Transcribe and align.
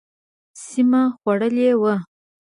سیمه 0.65 1.01
خوړلې 1.17 1.69
وه. 1.81 1.95